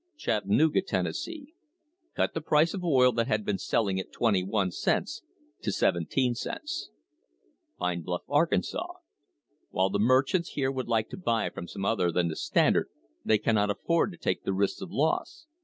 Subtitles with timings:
[0.17, 1.11] Chattanooga, Tenn....
[2.15, 5.21] Cut the price of oil that had been selling at 21 cents
[5.61, 6.89] to 17 cents.
[7.77, 8.51] Pine Bluff, Ark.
[9.69, 12.89] While the merchants here would like to buy from some other than the Standard
[13.23, 15.45] they cannot afford to take the risks of loss.